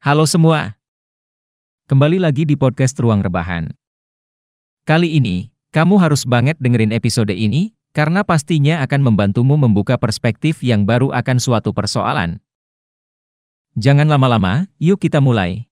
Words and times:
Halo 0.00 0.24
semua. 0.24 0.80
Kembali 1.84 2.16
lagi 2.16 2.48
di 2.48 2.56
podcast 2.56 2.96
Ruang 2.96 3.20
Rebahan. 3.20 3.68
Kali 4.88 5.20
ini, 5.20 5.52
kamu 5.76 6.00
harus 6.00 6.24
banget 6.24 6.56
dengerin 6.56 6.88
episode 6.88 7.28
ini, 7.36 7.76
karena 7.92 8.24
pastinya 8.24 8.80
akan 8.80 9.12
membantumu 9.12 9.60
membuka 9.60 10.00
perspektif 10.00 10.64
yang 10.64 10.88
baru 10.88 11.12
akan 11.12 11.36
suatu 11.36 11.76
persoalan. 11.76 12.40
Jangan 13.76 14.08
lama-lama, 14.08 14.72
yuk 14.80 15.04
kita 15.04 15.20
mulai. 15.20 15.68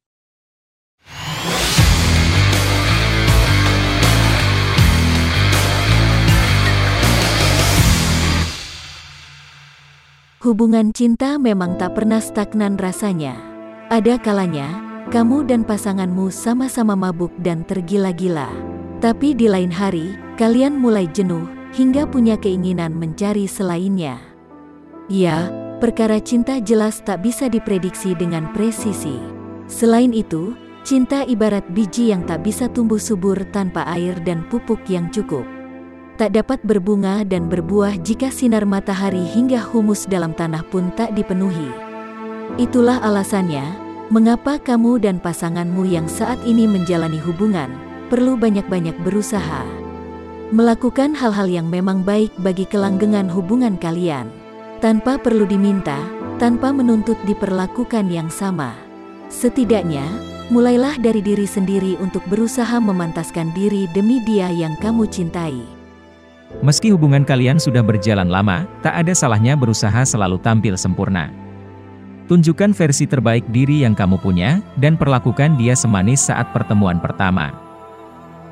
Hubungan 10.45 10.93
cinta 10.93 11.41
memang 11.41 11.81
tak 11.81 11.97
pernah 11.97 12.21
stagnan 12.21 12.77
rasanya. 12.77 13.58
Ada 13.89 14.21
kalanya, 14.21 14.69
kamu 15.09 15.49
dan 15.49 15.65
pasanganmu 15.65 16.29
sama-sama 16.29 16.93
mabuk 16.93 17.33
dan 17.41 17.65
tergila-gila. 17.65 18.53
Tapi 19.01 19.33
di 19.33 19.49
lain 19.49 19.73
hari, 19.73 20.13
kalian 20.37 20.77
mulai 20.77 21.09
jenuh 21.09 21.49
hingga 21.73 22.05
punya 22.05 22.37
keinginan 22.37 22.93
mencari 22.93 23.49
selainnya. 23.49 24.21
Ya, 25.09 25.49
perkara 25.81 26.21
cinta 26.21 26.61
jelas 26.61 27.01
tak 27.01 27.25
bisa 27.25 27.49
diprediksi 27.49 28.13
dengan 28.13 28.53
presisi. 28.53 29.17
Selain 29.73 30.13
itu, 30.13 30.53
cinta 30.85 31.25
ibarat 31.25 31.65
biji 31.73 32.13
yang 32.13 32.29
tak 32.29 32.45
bisa 32.45 32.69
tumbuh 32.69 33.01
subur 33.01 33.41
tanpa 33.57 33.89
air 33.89 34.21
dan 34.21 34.45
pupuk 34.53 34.85
yang 34.93 35.09
cukup 35.09 35.49
tak 36.19 36.35
dapat 36.35 36.59
berbunga 36.67 37.23
dan 37.23 37.47
berbuah 37.47 37.95
jika 38.03 38.27
sinar 38.35 38.67
matahari 38.67 39.23
hingga 39.23 39.63
humus 39.63 40.03
dalam 40.03 40.35
tanah 40.35 40.67
pun 40.67 40.91
tak 40.99 41.15
dipenuhi. 41.15 41.71
Itulah 42.59 42.99
alasannya, 43.07 43.88
mengapa 44.09 44.57
kamu 44.57 45.05
dan 45.05 45.21
pasanganmu 45.21 45.85
yang 45.85 46.09
saat 46.09 46.41
ini 46.49 46.65
menjalani 46.65 47.21
hubungan, 47.21 47.69
perlu 48.09 48.41
banyak-banyak 48.41 48.97
berusaha. 49.05 49.65
Melakukan 50.49 51.13
hal-hal 51.13 51.45
yang 51.45 51.69
memang 51.69 52.01
baik 52.01 52.33
bagi 52.41 52.65
kelanggengan 52.65 53.29
hubungan 53.29 53.77
kalian. 53.77 54.33
Tanpa 54.81 55.21
perlu 55.21 55.45
diminta, 55.45 56.01
tanpa 56.41 56.73
menuntut 56.73 57.21
diperlakukan 57.29 58.09
yang 58.09 58.33
sama. 58.33 58.73
Setidaknya, 59.29 60.09
mulailah 60.49 60.97
dari 60.97 61.21
diri 61.21 61.45
sendiri 61.45 62.01
untuk 62.01 62.25
berusaha 62.33 62.81
memantaskan 62.81 63.53
diri 63.53 63.85
demi 63.93 64.25
dia 64.25 64.49
yang 64.49 64.73
kamu 64.81 65.05
cintai. 65.05 65.61
Meski 66.65 66.97
hubungan 66.97 67.29
kalian 67.29 67.61
sudah 67.61 67.85
berjalan 67.85 68.33
lama, 68.33 68.65
tak 68.81 68.97
ada 69.05 69.13
salahnya 69.13 69.53
berusaha 69.53 70.01
selalu 70.09 70.41
tampil 70.41 70.81
sempurna. 70.81 71.29
Tunjukkan 72.29 72.77
versi 72.77 73.09
terbaik 73.09 73.49
diri 73.49 73.83
yang 73.83 73.97
kamu 73.97 74.21
punya, 74.21 74.61
dan 74.77 75.01
perlakukan 75.01 75.57
dia 75.57 75.73
semanis 75.73 76.29
saat 76.29 76.53
pertemuan 76.53 77.01
pertama. 77.01 77.57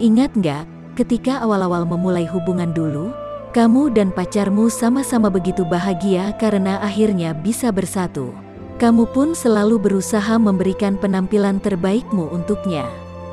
Ingat 0.01 0.33
nggak, 0.33 0.65
ketika 0.97 1.45
awal-awal 1.45 1.85
memulai 1.85 2.25
hubungan 2.25 2.73
dulu, 2.73 3.13
kamu 3.53 3.93
dan 3.93 4.09
pacarmu 4.17 4.73
sama-sama 4.73 5.29
begitu 5.29 5.63
bahagia 5.69 6.33
karena 6.41 6.81
akhirnya 6.81 7.37
bisa 7.37 7.69
bersatu. 7.69 8.33
Kamu 8.81 9.09
pun 9.13 9.37
selalu 9.37 9.77
berusaha 9.81 10.37
memberikan 10.41 10.97
penampilan 10.97 11.61
terbaikmu 11.61 12.33
untuknya. 12.33 12.89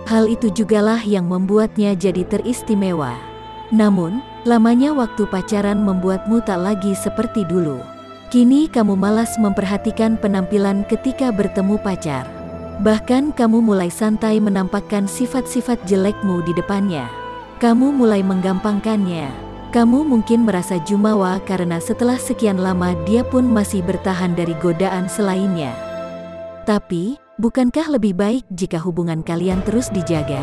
Hal 0.07 0.27
itu 0.27 0.51
jugalah 0.51 0.99
yang 1.03 1.27
membuatnya 1.31 1.95
jadi 1.95 2.27
teristimewa. 2.27 3.15
Namun, 3.71 4.19
Lamanya 4.43 4.91
waktu 4.91 5.23
pacaran 5.31 5.79
membuatmu 5.87 6.43
tak 6.43 6.59
lagi 6.59 6.91
seperti 6.99 7.47
dulu. 7.47 7.79
Kini 8.33 8.65
kamu 8.65 8.97
malas 8.97 9.37
memperhatikan 9.37 10.17
penampilan 10.17 10.89
ketika 10.89 11.29
bertemu 11.29 11.77
pacar. 11.77 12.25
Bahkan 12.81 13.29
kamu 13.37 13.61
mulai 13.61 13.93
santai 13.93 14.41
menampakkan 14.41 15.05
sifat-sifat 15.05 15.77
jelekmu 15.85 16.41
di 16.41 16.49
depannya. 16.57 17.05
Kamu 17.61 17.93
mulai 17.93 18.25
menggampangkannya. 18.25 19.29
Kamu 19.69 20.01
mungkin 20.01 20.49
merasa 20.49 20.81
jumawa 20.81 21.45
karena 21.45 21.77
setelah 21.77 22.17
sekian 22.17 22.57
lama 22.57 22.97
dia 23.05 23.21
pun 23.21 23.45
masih 23.45 23.85
bertahan 23.85 24.33
dari 24.33 24.57
godaan 24.57 25.05
selainnya. 25.05 25.69
Tapi, 26.65 27.21
bukankah 27.37 27.85
lebih 27.85 28.17
baik 28.17 28.49
jika 28.49 28.81
hubungan 28.81 29.21
kalian 29.21 29.61
terus 29.61 29.93
dijaga? 29.93 30.41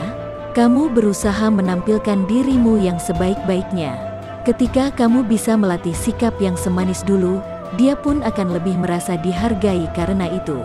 Kamu 0.55 0.95
berusaha 0.95 1.51
menampilkan 1.51 2.23
dirimu 2.31 2.79
yang 2.87 3.03
sebaik-baiknya. 3.03 3.99
Ketika 4.47 4.95
kamu 4.95 5.27
bisa 5.27 5.59
melatih 5.59 5.99
sikap 5.99 6.39
yang 6.39 6.55
semanis 6.55 7.03
dulu, 7.03 7.43
dia 7.79 7.95
pun 7.95 8.25
akan 8.27 8.57
lebih 8.57 8.75
merasa 8.81 9.15
dihargai 9.15 9.87
karena 9.95 10.27
itu. 10.27 10.59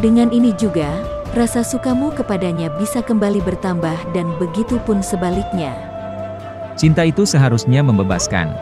Dengan 0.00 0.28
ini 0.32 0.52
juga, 0.56 0.88
rasa 1.32 1.64
sukamu 1.64 2.12
kepadanya 2.12 2.72
bisa 2.76 3.00
kembali 3.00 3.40
bertambah 3.44 3.96
dan 4.16 4.28
begitu 4.40 4.76
pun 4.84 5.00
sebaliknya. 5.00 5.72
Cinta 6.76 7.08
itu 7.08 7.24
seharusnya 7.24 7.80
membebaskan. 7.80 8.52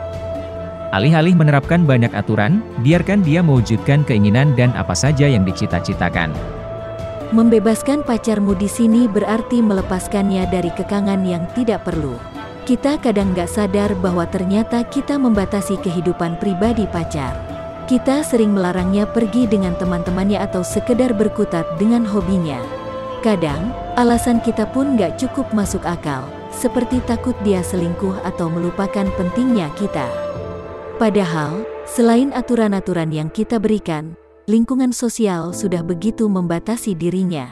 Alih-alih 0.95 1.35
menerapkan 1.35 1.83
banyak 1.83 2.15
aturan, 2.15 2.63
biarkan 2.87 3.27
dia 3.27 3.43
mewujudkan 3.43 4.07
keinginan 4.07 4.55
dan 4.55 4.71
apa 4.79 4.95
saja 4.95 5.27
yang 5.27 5.43
dicita-citakan. 5.43 6.31
Membebaskan 7.35 8.07
pacarmu 8.07 8.55
di 8.55 8.71
sini 8.71 9.11
berarti 9.11 9.59
melepaskannya 9.59 10.47
dari 10.55 10.71
kekangan 10.71 11.27
yang 11.27 11.51
tidak 11.59 11.83
perlu. 11.83 12.15
Kita 12.65 12.97
kadang 12.97 13.37
gak 13.37 13.53
sadar 13.53 13.93
bahwa 14.01 14.25
ternyata 14.25 14.81
kita 14.89 15.21
membatasi 15.21 15.77
kehidupan 15.85 16.41
pribadi 16.41 16.89
pacar. 16.89 17.37
Kita 17.85 18.25
sering 18.25 18.57
melarangnya 18.57 19.05
pergi 19.05 19.45
dengan 19.45 19.77
teman-temannya 19.77 20.41
atau 20.41 20.65
sekedar 20.65 21.13
berkutat 21.13 21.69
dengan 21.77 22.09
hobinya. 22.09 22.57
Kadang, 23.21 23.69
alasan 24.01 24.41
kita 24.41 24.65
pun 24.73 24.97
gak 24.97 25.21
cukup 25.21 25.45
masuk 25.53 25.85
akal, 25.85 26.25
seperti 26.49 27.05
takut 27.05 27.37
dia 27.45 27.61
selingkuh 27.61 28.17
atau 28.25 28.49
melupakan 28.49 29.13
pentingnya 29.21 29.69
kita. 29.77 30.09
Padahal, 30.97 31.69
selain 31.85 32.33
aturan-aturan 32.33 33.13
yang 33.13 33.29
kita 33.29 33.61
berikan, 33.61 34.17
lingkungan 34.49 34.97
sosial 34.97 35.53
sudah 35.53 35.85
begitu 35.85 36.33
membatasi 36.33 36.97
dirinya. 36.97 37.45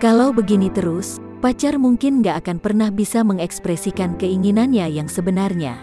Kalau 0.00 0.32
begini 0.32 0.72
terus, 0.72 1.20
pacar 1.44 1.76
mungkin 1.76 2.24
gak 2.24 2.40
akan 2.40 2.56
pernah 2.56 2.88
bisa 2.88 3.20
mengekspresikan 3.20 4.16
keinginannya 4.16 4.88
yang 4.88 5.12
sebenarnya. 5.12 5.76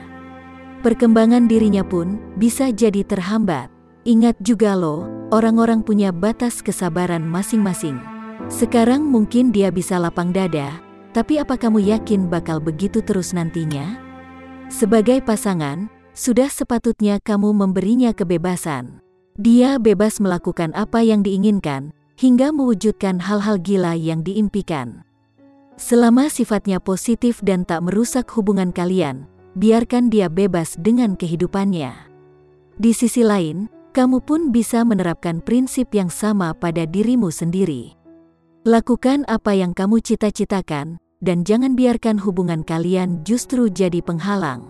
Perkembangan 0.81 1.45
dirinya 1.45 1.85
pun 1.85 2.17
bisa 2.33 2.73
jadi 2.73 3.05
terhambat. 3.05 3.69
Ingat 4.01 4.41
juga 4.41 4.73
loh, 4.73 5.05
orang-orang 5.29 5.85
punya 5.85 6.09
batas 6.09 6.65
kesabaran 6.65 7.21
masing-masing. 7.21 8.01
Sekarang 8.49 9.05
mungkin 9.05 9.53
dia 9.53 9.69
bisa 9.69 10.01
lapang 10.01 10.33
dada, 10.33 10.81
tapi 11.13 11.37
apa 11.37 11.53
kamu 11.53 11.93
yakin 11.93 12.25
bakal 12.25 12.57
begitu 12.57 13.05
terus 13.05 13.29
nantinya? 13.29 14.01
Sebagai 14.73 15.21
pasangan, 15.21 15.85
sudah 16.17 16.49
sepatutnya 16.49 17.21
kamu 17.21 17.53
memberinya 17.53 18.17
kebebasan. 18.17 18.97
Dia 19.37 19.77
bebas 19.77 20.17
melakukan 20.17 20.73
apa 20.73 21.05
yang 21.05 21.21
diinginkan, 21.21 21.93
hingga 22.17 22.49
mewujudkan 22.49 23.21
hal-hal 23.21 23.61
gila 23.61 23.93
yang 23.93 24.25
diimpikan. 24.25 25.05
Selama 25.81 26.29
sifatnya 26.29 26.77
positif 26.77 27.41
dan 27.41 27.65
tak 27.65 27.81
merusak 27.81 28.29
hubungan 28.37 28.69
kalian, 28.69 29.25
biarkan 29.57 30.13
dia 30.13 30.29
bebas 30.29 30.77
dengan 30.77 31.17
kehidupannya. 31.17 31.89
Di 32.77 32.93
sisi 32.93 33.25
lain, 33.25 33.65
kamu 33.89 34.21
pun 34.21 34.53
bisa 34.53 34.85
menerapkan 34.85 35.41
prinsip 35.41 35.89
yang 35.89 36.13
sama 36.13 36.53
pada 36.53 36.85
dirimu 36.85 37.33
sendiri. 37.33 37.97
Lakukan 38.61 39.25
apa 39.25 39.57
yang 39.57 39.73
kamu 39.73 40.05
cita-citakan, 40.05 41.01
dan 41.17 41.41
jangan 41.41 41.73
biarkan 41.73 42.21
hubungan 42.21 42.61
kalian 42.61 43.25
justru 43.25 43.65
jadi 43.65 44.05
penghalang. 44.05 44.61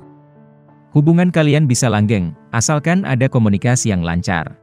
Hubungan 0.95 1.27
kalian 1.27 1.67
bisa 1.67 1.91
langgeng, 1.91 2.31
asalkan 2.55 3.03
ada 3.03 3.27
komunikasi 3.27 3.91
yang 3.91 3.99
lancar. 3.99 4.55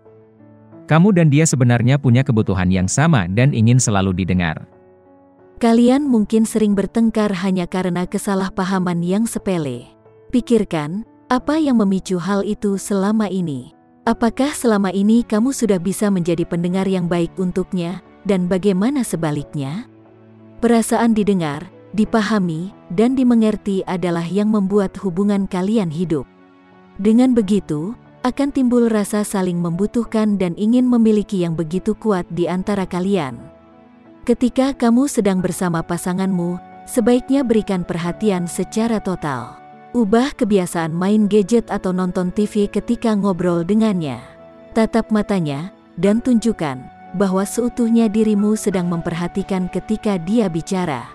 Kamu 0.88 1.12
dan 1.12 1.28
dia 1.28 1.44
sebenarnya 1.44 2.00
punya 2.00 2.24
kebutuhan 2.24 2.72
yang 2.72 2.88
sama 2.88 3.28
dan 3.28 3.52
ingin 3.52 3.76
selalu 3.76 4.16
didengar. 4.16 4.77
Kalian 5.58 6.06
mungkin 6.06 6.46
sering 6.46 6.78
bertengkar 6.78 7.34
hanya 7.42 7.66
karena 7.66 8.06
kesalahpahaman 8.06 9.02
yang 9.02 9.26
sepele. 9.26 9.90
Pikirkan, 10.30 11.02
apa 11.26 11.58
yang 11.58 11.82
memicu 11.82 12.14
hal 12.14 12.46
itu 12.46 12.78
selama 12.78 13.26
ini? 13.26 13.74
Apakah 14.06 14.54
selama 14.54 14.94
ini 14.94 15.26
kamu 15.26 15.50
sudah 15.50 15.82
bisa 15.82 16.14
menjadi 16.14 16.46
pendengar 16.46 16.86
yang 16.86 17.10
baik 17.10 17.34
untuknya, 17.34 18.06
dan 18.22 18.46
bagaimana 18.46 19.02
sebaliknya? 19.02 19.90
Perasaan 20.62 21.18
didengar, 21.18 21.66
dipahami, 21.90 22.70
dan 22.94 23.18
dimengerti 23.18 23.82
adalah 23.82 24.30
yang 24.30 24.54
membuat 24.54 24.94
hubungan 25.02 25.50
kalian 25.50 25.90
hidup. 25.90 26.22
Dengan 27.02 27.34
begitu, 27.34 27.98
akan 28.22 28.54
timbul 28.54 28.86
rasa 28.86 29.26
saling 29.26 29.58
membutuhkan 29.58 30.38
dan 30.38 30.54
ingin 30.54 30.86
memiliki 30.86 31.42
yang 31.42 31.58
begitu 31.58 31.98
kuat 31.98 32.30
di 32.30 32.46
antara 32.46 32.86
kalian. 32.86 33.57
Ketika 34.28 34.76
kamu 34.76 35.08
sedang 35.08 35.40
bersama 35.40 35.80
pasanganmu, 35.80 36.60
sebaiknya 36.84 37.40
berikan 37.40 37.80
perhatian 37.80 38.44
secara 38.44 39.00
total. 39.00 39.56
Ubah 39.96 40.36
kebiasaan 40.36 40.92
main 40.92 41.32
gadget 41.32 41.72
atau 41.72 41.96
nonton 41.96 42.28
TV 42.36 42.68
ketika 42.68 43.16
ngobrol 43.16 43.64
dengannya. 43.64 44.20
Tatap 44.76 45.08
matanya, 45.08 45.72
dan 45.96 46.20
tunjukkan 46.20 46.76
bahwa 47.16 47.40
seutuhnya 47.48 48.12
dirimu 48.12 48.52
sedang 48.52 48.92
memperhatikan 48.92 49.64
ketika 49.72 50.20
dia 50.20 50.52
bicara. 50.52 51.08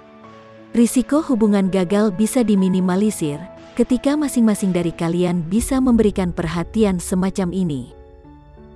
Risiko 0.73 1.21
hubungan 1.21 1.69
gagal 1.69 2.09
bisa 2.17 2.41
diminimalisir 2.41 3.37
ketika 3.77 4.17
masing-masing 4.17 4.73
dari 4.73 4.89
kalian 4.89 5.45
bisa 5.45 5.77
memberikan 5.77 6.33
perhatian 6.33 6.97
semacam 6.97 7.53
ini. 7.53 7.93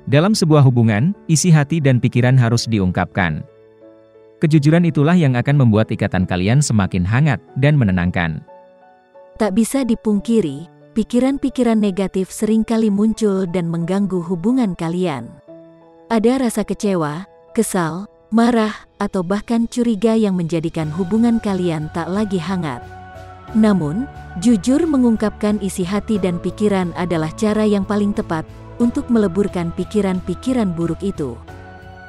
Dalam 0.06 0.38
sebuah 0.38 0.62
hubungan, 0.62 1.18
isi 1.26 1.50
hati 1.50 1.82
dan 1.82 1.98
pikiran 1.98 2.38
harus 2.38 2.70
diungkapkan. 2.70 3.57
Kejujuran 4.38 4.86
itulah 4.86 5.18
yang 5.18 5.34
akan 5.34 5.66
membuat 5.66 5.90
ikatan 5.90 6.30
kalian 6.30 6.62
semakin 6.62 7.02
hangat 7.02 7.42
dan 7.58 7.74
menenangkan. 7.74 8.46
Tak 9.42 9.58
bisa 9.58 9.82
dipungkiri, 9.82 10.70
pikiran-pikiran 10.94 11.78
negatif 11.78 12.30
sering 12.30 12.62
kali 12.62 12.94
muncul 12.94 13.50
dan 13.50 13.66
mengganggu 13.66 14.22
hubungan 14.22 14.78
kalian. 14.78 15.34
Ada 16.14 16.38
rasa 16.38 16.62
kecewa, 16.62 17.26
kesal, 17.58 18.06
marah, 18.30 18.86
atau 19.02 19.26
bahkan 19.26 19.66
curiga 19.66 20.14
yang 20.14 20.38
menjadikan 20.38 20.94
hubungan 20.94 21.42
kalian 21.42 21.90
tak 21.90 22.06
lagi 22.06 22.38
hangat. 22.38 22.86
Namun, 23.58 24.06
jujur 24.38 24.86
mengungkapkan 24.86 25.58
isi 25.66 25.82
hati 25.82 26.22
dan 26.22 26.38
pikiran 26.38 26.94
adalah 26.94 27.34
cara 27.34 27.66
yang 27.66 27.90
paling 27.90 28.14
tepat 28.14 28.46
untuk 28.78 29.10
meleburkan 29.10 29.74
pikiran-pikiran 29.74 30.78
buruk 30.78 31.02
itu. 31.02 31.34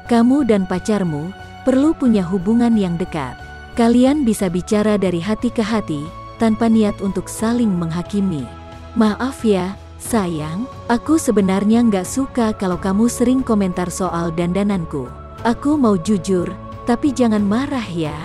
Kamu 0.09 0.45
dan 0.49 0.65
pacarmu 0.65 1.48
perlu 1.69 1.93
punya 1.93 2.25
hubungan 2.25 2.73
yang 2.81 2.97
dekat. 2.97 3.37
Kalian 3.77 4.25
bisa 4.25 4.49
bicara 4.49 4.97
dari 4.97 5.21
hati 5.21 5.53
ke 5.53 5.61
hati, 5.61 6.09
tanpa 6.41 6.65
niat 6.65 6.97
untuk 7.05 7.29
saling 7.29 7.69
menghakimi. 7.69 8.49
Maaf 8.97 9.45
ya, 9.45 9.77
sayang, 10.01 10.65
aku 10.89 11.21
sebenarnya 11.21 11.85
nggak 11.85 12.09
suka 12.09 12.57
kalau 12.57 12.81
kamu 12.81 13.05
sering 13.13 13.45
komentar 13.45 13.93
soal 13.93 14.33
dandananku. 14.33 15.13
Aku 15.45 15.77
mau 15.77 16.01
jujur, 16.01 16.49
tapi 16.89 17.13
jangan 17.13 17.45
marah 17.45 17.85
ya. 17.85 18.17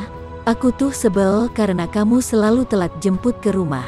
Aku 0.48 0.72
tuh 0.72 0.96
sebel 0.96 1.52
karena 1.52 1.84
kamu 1.84 2.24
selalu 2.24 2.64
telat 2.64 2.96
jemput 3.04 3.36
ke 3.44 3.52
rumah. 3.52 3.86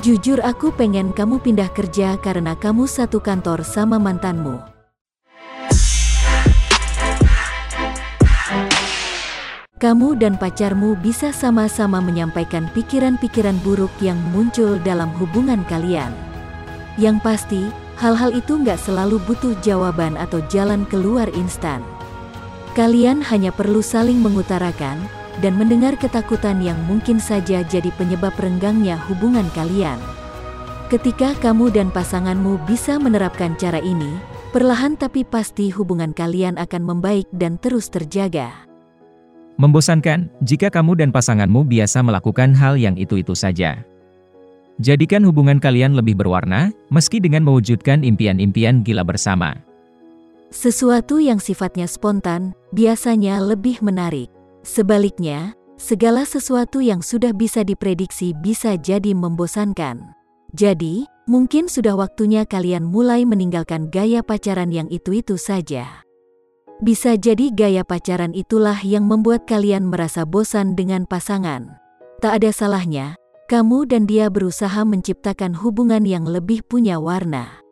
Jujur 0.00 0.40
aku 0.40 0.72
pengen 0.72 1.12
kamu 1.12 1.36
pindah 1.44 1.68
kerja 1.76 2.16
karena 2.16 2.56
kamu 2.56 2.88
satu 2.88 3.20
kantor 3.20 3.60
sama 3.60 4.00
mantanmu. 4.00 4.75
Kamu 9.76 10.16
dan 10.16 10.40
pacarmu 10.40 10.96
bisa 10.96 11.36
sama-sama 11.36 12.00
menyampaikan 12.00 12.64
pikiran-pikiran 12.72 13.60
buruk 13.60 13.92
yang 14.00 14.16
muncul 14.32 14.80
dalam 14.80 15.12
hubungan 15.20 15.68
kalian. 15.68 16.16
Yang 16.96 17.20
pasti, 17.20 17.62
hal-hal 18.00 18.32
itu 18.32 18.56
nggak 18.56 18.80
selalu 18.80 19.20
butuh 19.28 19.52
jawaban 19.60 20.16
atau 20.16 20.40
jalan 20.48 20.88
keluar 20.88 21.28
instan. 21.36 21.84
Kalian 22.72 23.20
hanya 23.28 23.52
perlu 23.52 23.84
saling 23.84 24.16
mengutarakan 24.16 24.96
dan 25.44 25.60
mendengar 25.60 25.92
ketakutan 26.00 26.64
yang 26.64 26.80
mungkin 26.88 27.20
saja 27.20 27.60
jadi 27.60 27.92
penyebab 28.00 28.32
renggangnya 28.40 28.96
hubungan 29.12 29.44
kalian. 29.52 30.00
Ketika 30.88 31.36
kamu 31.44 31.68
dan 31.68 31.92
pasanganmu 31.92 32.64
bisa 32.64 32.96
menerapkan 32.96 33.52
cara 33.60 33.84
ini, 33.84 34.16
perlahan 34.56 34.96
tapi 34.96 35.28
pasti 35.28 35.68
hubungan 35.68 36.16
kalian 36.16 36.56
akan 36.56 36.80
membaik 36.80 37.28
dan 37.28 37.60
terus 37.60 37.92
terjaga. 37.92 38.65
Membosankan 39.56 40.28
jika 40.44 40.68
kamu 40.68 41.00
dan 41.00 41.10
pasanganmu 41.12 41.64
biasa 41.64 42.04
melakukan 42.04 42.52
hal 42.52 42.76
yang 42.76 42.92
itu-itu 43.00 43.32
saja. 43.32 43.80
Jadikan 44.76 45.24
hubungan 45.24 45.56
kalian 45.56 45.96
lebih 45.96 46.20
berwarna, 46.20 46.68
meski 46.92 47.16
dengan 47.16 47.40
mewujudkan 47.48 48.04
impian-impian 48.04 48.84
gila 48.84 49.00
bersama. 49.00 49.56
Sesuatu 50.52 51.16
yang 51.16 51.40
sifatnya 51.40 51.88
spontan 51.88 52.52
biasanya 52.76 53.40
lebih 53.40 53.80
menarik. 53.80 54.28
Sebaliknya, 54.60 55.56
segala 55.80 56.28
sesuatu 56.28 56.84
yang 56.84 57.00
sudah 57.00 57.32
bisa 57.32 57.64
diprediksi 57.64 58.36
bisa 58.36 58.76
jadi 58.76 59.16
membosankan. 59.16 60.12
Jadi, 60.52 61.08
mungkin 61.24 61.72
sudah 61.72 61.96
waktunya 61.96 62.44
kalian 62.44 62.84
mulai 62.84 63.24
meninggalkan 63.24 63.88
gaya 63.88 64.20
pacaran 64.20 64.68
yang 64.68 64.92
itu-itu 64.92 65.40
saja. 65.40 66.05
Bisa 66.76 67.16
jadi 67.16 67.48
gaya 67.56 67.88
pacaran 67.88 68.36
itulah 68.36 68.76
yang 68.84 69.08
membuat 69.08 69.48
kalian 69.48 69.88
merasa 69.88 70.28
bosan 70.28 70.76
dengan 70.76 71.08
pasangan. 71.08 71.80
Tak 72.20 72.36
ada 72.36 72.52
salahnya, 72.52 73.16
kamu 73.48 73.88
dan 73.88 74.04
dia 74.04 74.28
berusaha 74.28 74.84
menciptakan 74.84 75.56
hubungan 75.56 76.04
yang 76.04 76.28
lebih 76.28 76.60
punya 76.60 77.00
warna. 77.00 77.64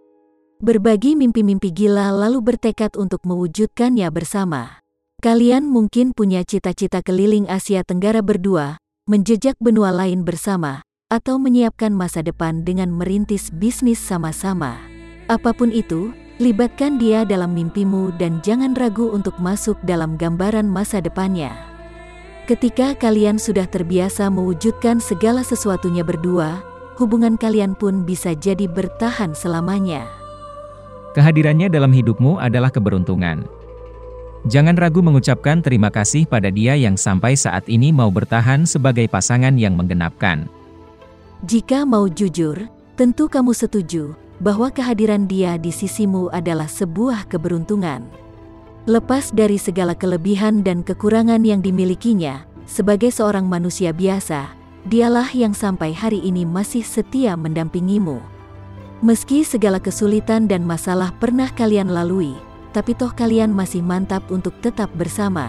Berbagi 0.65 1.21
mimpi-mimpi 1.21 1.69
gila 1.69 2.17
lalu 2.17 2.41
bertekad 2.41 2.97
untuk 2.97 3.21
mewujudkannya 3.29 4.09
bersama. 4.09 4.81
Kalian 5.21 5.69
mungkin 5.69 6.17
punya 6.17 6.41
cita-cita 6.41 7.05
keliling 7.05 7.45
Asia 7.45 7.85
Tenggara 7.85 8.25
berdua, 8.25 8.81
menjejak 9.05 9.61
benua 9.61 9.93
lain 9.93 10.25
bersama, 10.25 10.81
atau 11.13 11.37
menyiapkan 11.37 11.93
masa 11.93 12.25
depan 12.25 12.65
dengan 12.65 12.89
merintis 12.89 13.53
bisnis 13.53 14.01
sama-sama. 14.01 14.81
Apa 15.29 15.53
pun 15.53 15.69
itu, 15.69 16.17
Libatkan 16.43 16.99
dia 16.99 17.23
dalam 17.23 17.55
mimpimu 17.55 18.11
dan 18.19 18.43
jangan 18.43 18.75
ragu 18.75 19.07
untuk 19.15 19.39
masuk 19.39 19.79
dalam 19.87 20.19
gambaran 20.19 20.67
masa 20.67 20.99
depannya. 20.99 21.55
Ketika 22.51 22.99
kalian 22.99 23.39
sudah 23.39 23.71
terbiasa 23.71 24.27
mewujudkan 24.35 24.99
segala 24.99 25.47
sesuatunya 25.47 26.03
berdua, 26.03 26.59
hubungan 26.99 27.39
kalian 27.39 27.79
pun 27.79 28.03
bisa 28.03 28.35
jadi 28.35 28.67
bertahan 28.67 29.31
selamanya. 29.31 30.11
Kehadirannya 31.15 31.71
dalam 31.71 31.95
hidupmu 31.95 32.43
adalah 32.43 32.75
keberuntungan. 32.75 33.47
Jangan 34.51 34.75
ragu 34.75 35.07
mengucapkan 35.07 35.63
terima 35.63 35.87
kasih 35.87 36.27
pada 36.27 36.51
dia 36.51 36.75
yang 36.75 36.99
sampai 36.99 37.39
saat 37.39 37.63
ini 37.71 37.95
mau 37.95 38.11
bertahan 38.11 38.67
sebagai 38.67 39.07
pasangan 39.07 39.55
yang 39.55 39.79
menggenapkan. 39.79 40.51
Jika 41.47 41.87
mau 41.87 42.11
jujur, 42.11 42.59
tentu 42.99 43.31
kamu 43.31 43.55
setuju 43.55 44.24
bahwa 44.43 44.71
kehadiran 44.71 45.31
dia 45.31 45.55
di 45.61 45.71
sisimu 45.71 46.31
adalah 46.35 46.67
sebuah 46.67 47.31
keberuntungan. 47.31 48.07
Lepas 48.85 49.33
dari 49.33 49.57
segala 49.57 49.97
kelebihan 49.97 50.61
dan 50.61 50.85
kekurangan 50.85 51.41
yang 51.41 51.65
dimilikinya, 51.65 52.45
sebagai 52.69 53.09
seorang 53.09 53.49
manusia 53.49 53.97
biasa, 53.97 54.53
dialah 54.85 55.33
yang 55.33 55.57
sampai 55.57 55.97
hari 55.97 56.21
ini 56.21 56.45
masih 56.45 56.85
setia 56.85 57.33
mendampingimu. 57.33 58.21
Meski 59.01 59.45
segala 59.45 59.81
kesulitan 59.81 60.49
dan 60.49 60.65
masalah 60.65 61.13
pernah 61.17 61.49
kalian 61.49 61.93
lalui, 61.93 62.37
tapi 62.77 62.93
toh 62.93 63.13
kalian 63.13 63.53
masih 63.53 63.81
mantap 63.81 64.25
untuk 64.29 64.53
tetap 64.61 64.93
bersama. 64.93 65.49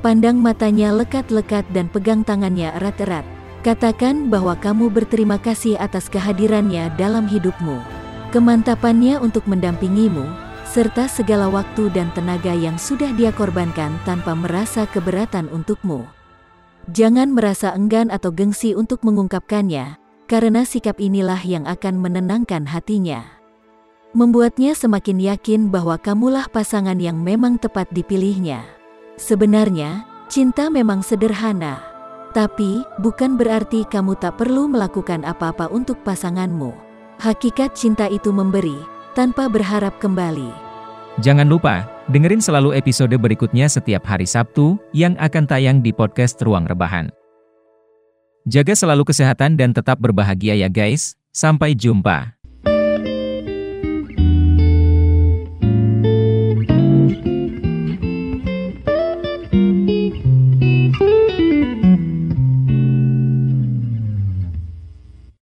Pandang 0.00 0.40
matanya 0.40 0.96
lekat-lekat 0.96 1.68
dan 1.76 1.92
pegang 1.92 2.24
tangannya 2.24 2.72
erat-erat. 2.80 3.24
Katakan 3.60 4.32
bahwa 4.32 4.56
kamu 4.56 4.88
berterima 4.88 5.36
kasih 5.36 5.76
atas 5.76 6.08
kehadirannya 6.08 6.96
dalam 6.96 7.28
hidupmu 7.28 7.99
kemantapannya 8.30 9.18
untuk 9.18 9.44
mendampingimu, 9.50 10.22
serta 10.70 11.10
segala 11.10 11.50
waktu 11.50 11.90
dan 11.90 12.14
tenaga 12.14 12.54
yang 12.54 12.78
sudah 12.78 13.10
dia 13.18 13.34
korbankan 13.34 13.98
tanpa 14.06 14.38
merasa 14.38 14.86
keberatan 14.86 15.50
untukmu. 15.50 16.06
Jangan 16.94 17.34
merasa 17.34 17.74
enggan 17.74 18.08
atau 18.08 18.30
gengsi 18.30 18.72
untuk 18.78 19.02
mengungkapkannya, 19.02 19.98
karena 20.30 20.62
sikap 20.62 21.02
inilah 21.02 21.42
yang 21.42 21.66
akan 21.66 21.98
menenangkan 21.98 22.70
hatinya. 22.70 23.26
Membuatnya 24.14 24.74
semakin 24.74 25.18
yakin 25.22 25.60
bahwa 25.70 25.98
kamulah 25.98 26.46
pasangan 26.50 26.98
yang 26.98 27.18
memang 27.18 27.58
tepat 27.62 27.86
dipilihnya. 27.94 28.62
Sebenarnya, 29.18 30.06
cinta 30.26 30.66
memang 30.66 31.02
sederhana, 31.02 31.78
tapi 32.34 32.82
bukan 33.02 33.34
berarti 33.34 33.86
kamu 33.86 34.18
tak 34.18 34.38
perlu 34.38 34.66
melakukan 34.66 35.22
apa-apa 35.22 35.70
untuk 35.70 35.98
pasanganmu. 36.02 36.89
Hakikat 37.20 37.76
cinta 37.76 38.08
itu 38.08 38.32
memberi, 38.32 38.80
tanpa 39.12 39.44
berharap 39.44 40.00
kembali. 40.00 40.48
Jangan 41.20 41.52
lupa, 41.52 41.84
dengerin 42.08 42.40
selalu 42.40 42.72
episode 42.72 43.12
berikutnya 43.12 43.68
setiap 43.68 44.08
hari 44.08 44.24
Sabtu, 44.24 44.80
yang 44.96 45.20
akan 45.20 45.44
tayang 45.44 45.84
di 45.84 45.92
podcast 45.92 46.40
Ruang 46.40 46.64
Rebahan. 46.64 47.12
Jaga 48.48 48.72
selalu 48.72 49.04
kesehatan 49.04 49.52
dan 49.60 49.76
tetap 49.76 50.00
berbahagia 50.00 50.56
ya 50.56 50.72
guys, 50.72 51.12
sampai 51.28 51.76
jumpa. 51.76 52.39